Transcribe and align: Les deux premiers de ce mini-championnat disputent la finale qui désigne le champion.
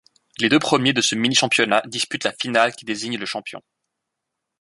Les 0.39 0.49
deux 0.49 0.57
premiers 0.57 0.93
de 0.93 1.01
ce 1.01 1.13
mini-championnat 1.13 1.83
disputent 1.85 2.23
la 2.23 2.33
finale 2.33 2.73
qui 2.75 2.85
désigne 2.85 3.17
le 3.19 3.25
champion. 3.27 3.61